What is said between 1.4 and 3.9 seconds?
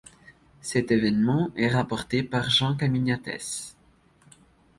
est rapporté par Jean Caminiatès.